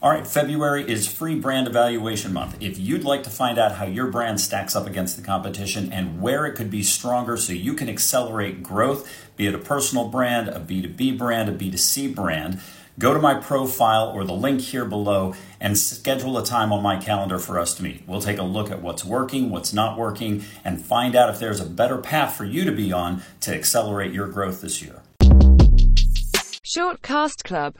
All 0.00 0.12
right, 0.12 0.24
February 0.24 0.88
is 0.88 1.12
free 1.12 1.34
brand 1.34 1.66
evaluation 1.66 2.32
month. 2.32 2.56
If 2.60 2.78
you'd 2.78 3.02
like 3.02 3.24
to 3.24 3.30
find 3.30 3.58
out 3.58 3.72
how 3.72 3.84
your 3.84 4.06
brand 4.06 4.40
stacks 4.40 4.76
up 4.76 4.86
against 4.86 5.16
the 5.16 5.22
competition 5.24 5.92
and 5.92 6.22
where 6.22 6.46
it 6.46 6.54
could 6.54 6.70
be 6.70 6.84
stronger 6.84 7.36
so 7.36 7.52
you 7.52 7.74
can 7.74 7.88
accelerate 7.88 8.62
growth, 8.62 9.10
be 9.36 9.48
it 9.48 9.56
a 9.56 9.58
personal 9.58 10.06
brand, 10.08 10.50
a 10.50 10.60
B2B 10.60 11.18
brand, 11.18 11.48
a 11.48 11.52
B2C 11.52 12.14
brand, 12.14 12.60
go 12.96 13.12
to 13.12 13.18
my 13.18 13.34
profile 13.34 14.12
or 14.14 14.22
the 14.22 14.32
link 14.32 14.60
here 14.60 14.84
below 14.84 15.34
and 15.58 15.76
schedule 15.76 16.38
a 16.38 16.44
time 16.44 16.72
on 16.72 16.80
my 16.80 16.96
calendar 17.00 17.40
for 17.40 17.58
us 17.58 17.74
to 17.74 17.82
meet. 17.82 18.04
We'll 18.06 18.22
take 18.22 18.38
a 18.38 18.44
look 18.44 18.70
at 18.70 18.80
what's 18.80 19.04
working, 19.04 19.50
what's 19.50 19.72
not 19.72 19.98
working, 19.98 20.44
and 20.64 20.80
find 20.80 21.16
out 21.16 21.28
if 21.28 21.40
there's 21.40 21.58
a 21.58 21.66
better 21.66 21.98
path 21.98 22.36
for 22.36 22.44
you 22.44 22.64
to 22.64 22.72
be 22.72 22.92
on 22.92 23.22
to 23.40 23.52
accelerate 23.52 24.12
your 24.12 24.28
growth 24.28 24.60
this 24.60 24.80
year. 24.80 25.02
Shortcast 26.68 27.44
Club 27.44 27.74